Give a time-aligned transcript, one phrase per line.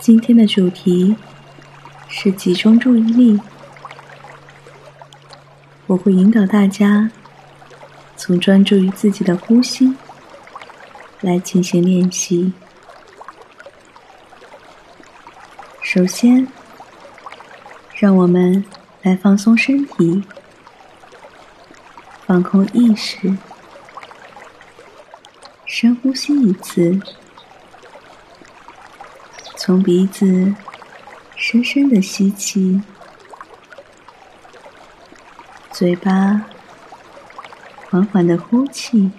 [0.00, 1.16] 今天的主题
[2.08, 3.38] 是集中注意力。
[5.88, 7.10] 我会引导大家
[8.16, 9.92] 从专注于自己的呼吸
[11.20, 12.52] 来进行练习。
[15.82, 16.46] 首先，
[17.96, 18.64] 让我们
[19.02, 20.22] 来放松身体，
[22.24, 23.36] 放空意识，
[25.66, 27.00] 深呼吸一次。
[29.60, 30.54] 从鼻子
[31.34, 32.80] 深深的吸气，
[35.72, 36.46] 嘴巴
[37.90, 39.10] 缓缓的呼气。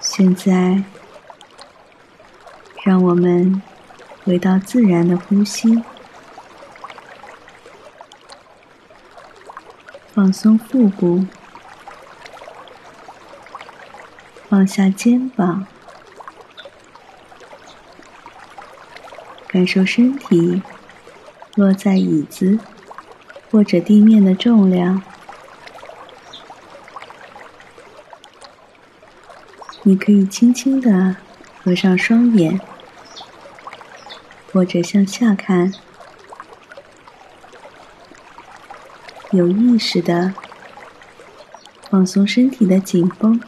[0.00, 0.82] 现在，
[2.82, 3.62] 让我们
[4.24, 5.80] 回到自然的呼吸，
[10.12, 11.24] 放松腹部。
[14.52, 15.66] 放下肩膀，
[19.48, 20.60] 感受身体
[21.54, 22.58] 落在椅子
[23.50, 25.02] 或者地面的重量。
[29.84, 31.16] 你可以轻轻的
[31.64, 32.60] 合上双眼，
[34.52, 35.72] 或者向下看，
[39.30, 40.34] 有意识的
[41.88, 43.40] 放松身体的紧绷。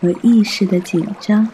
[0.00, 1.48] 和意识的紧张。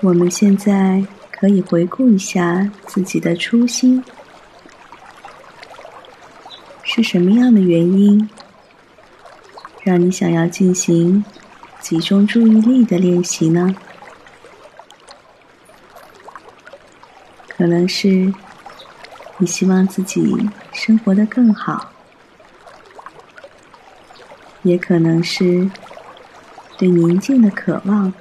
[0.00, 4.04] 我们现在可以回顾一下自己的初心，
[6.82, 8.28] 是什么样的原因
[9.82, 11.24] 让你想要进行
[11.80, 13.74] 集中注意力的练习呢？
[17.48, 18.32] 可能是
[19.38, 20.50] 你希望自己。
[20.72, 21.92] 生活的更好，
[24.62, 25.70] 也可能是
[26.76, 28.12] 对宁静的渴望。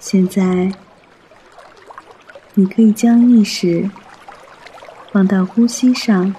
[0.00, 0.72] 现在，
[2.54, 3.90] 你可以将意识
[5.12, 6.34] 放到呼吸上，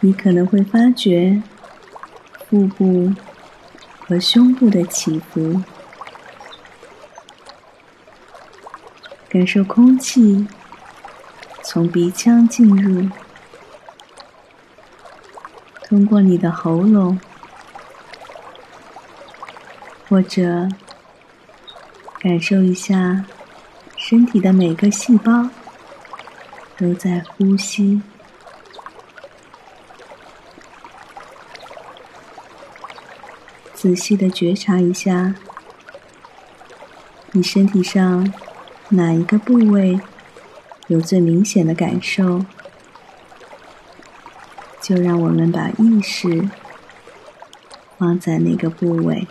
[0.00, 1.42] 你可能会发觉。
[2.50, 3.12] 腹部
[3.98, 5.62] 和胸部的起伏，
[9.28, 10.48] 感受空气
[11.62, 13.06] 从鼻腔进入，
[15.82, 17.20] 通过你的喉咙，
[20.08, 20.70] 或者
[22.20, 23.26] 感受一下
[23.94, 25.50] 身体的每个细胞
[26.78, 28.00] 都在呼吸。
[33.80, 35.36] 仔细的觉察一下，
[37.30, 38.34] 你身体上
[38.88, 40.00] 哪一个部位
[40.88, 42.44] 有最明显的感受，
[44.80, 46.48] 就让我们把意识
[47.96, 49.28] 放在那个部位，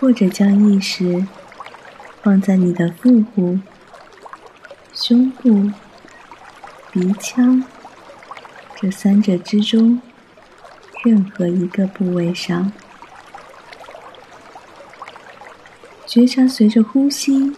[0.00, 1.24] 或者将意识
[2.24, 3.60] 放在你的腹部、
[4.92, 5.70] 胸部、
[6.90, 7.62] 鼻腔
[8.74, 10.02] 这三者之中。
[11.04, 12.70] 任何一个部位上，
[16.06, 17.56] 觉察随着呼吸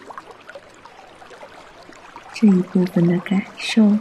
[2.33, 3.97] 这一部分的感受。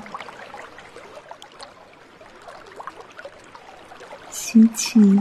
[4.30, 5.20] 吸气，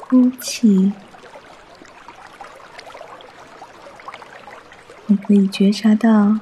[0.00, 0.92] 呼气，
[5.06, 6.38] 你可以觉察到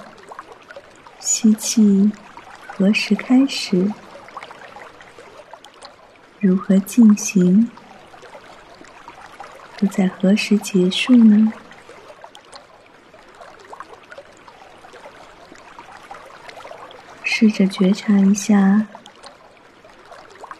[1.20, 2.10] 吸气。
[2.76, 3.88] 何时开始？
[6.40, 7.70] 如何进行？
[9.80, 11.52] 又在何时结束呢？
[17.22, 18.86] 试着觉察一下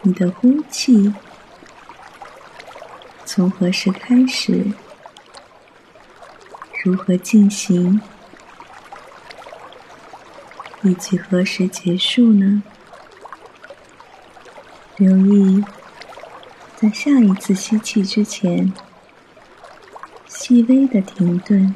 [0.03, 1.13] 你的呼气
[3.25, 4.67] 从何时开始，
[6.85, 8.01] 如何进行？
[10.85, 12.63] 以及何时结束呢？
[14.97, 15.65] 留意，
[16.77, 18.71] 在下一次吸气之前，
[20.29, 21.75] 细微的停顿，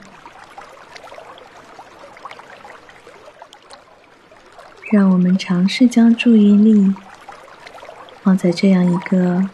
[4.93, 6.95] 让我们尝试将注意力
[8.23, 9.49] 放在这样一个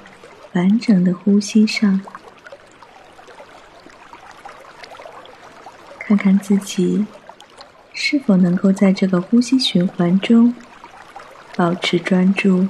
[0.54, 2.00] 完整的呼吸上，
[5.98, 7.06] 看看自己。
[7.94, 10.55] 是否能够在这个呼吸循环中
[11.56, 12.69] 保持专注？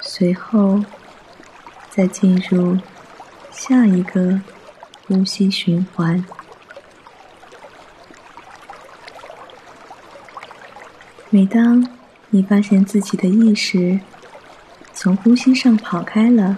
[0.00, 0.82] 随后
[1.90, 2.78] 再进入
[3.50, 4.40] 下一个
[5.06, 6.24] 呼吸循环。
[11.28, 11.86] 每当
[12.30, 14.00] 你发现自己的意识
[14.94, 16.56] 从呼吸上跑开了，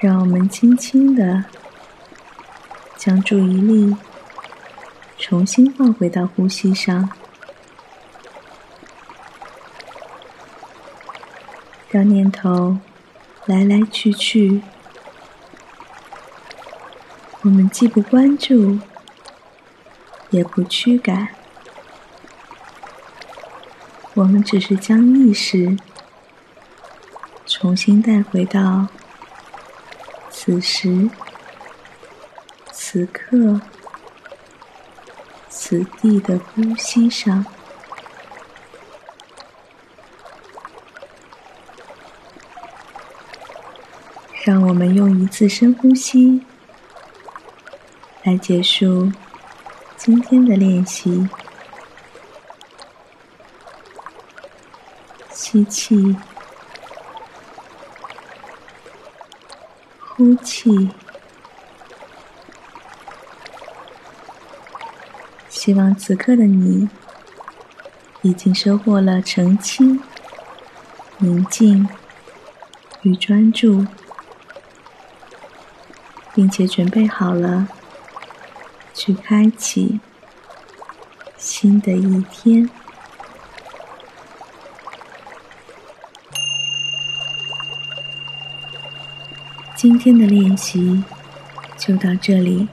[0.00, 1.44] 让我们轻轻的
[3.06, 3.94] 将注意力
[5.16, 7.08] 重新放回到呼吸上，
[11.88, 12.78] 让念头
[13.44, 14.60] 来来去去，
[17.42, 18.80] 我们既不关注，
[20.30, 21.28] 也不驱赶。
[24.14, 25.76] 我们只是将意识
[27.46, 28.88] 重新带回到
[30.28, 31.08] 此时
[32.78, 33.60] 此刻
[35.48, 37.44] 此地的呼吸上，
[44.44, 46.44] 让我们用一次深呼吸
[48.22, 49.10] 来结束
[49.96, 51.28] 今天的练习。
[55.32, 56.16] 吸气，
[59.98, 60.90] 呼气。
[65.66, 66.88] 希望此刻的你
[68.22, 70.00] 已经收获了澄清、
[71.18, 71.88] 宁静
[73.02, 73.84] 与专注，
[76.32, 77.66] 并且准备好了
[78.94, 79.98] 去开启
[81.36, 82.70] 新的一天。
[89.74, 91.02] 今天的练习
[91.76, 92.68] 就到这里。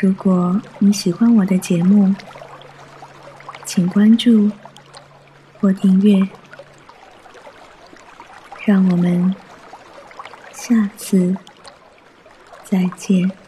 [0.00, 2.14] 如果你喜欢我的节目，
[3.64, 4.50] 请关注
[5.58, 6.28] 或订阅。
[8.66, 9.32] 让我们
[10.52, 11.36] 下次
[12.64, 13.45] 再见。